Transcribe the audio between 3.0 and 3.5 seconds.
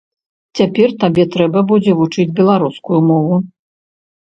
мову!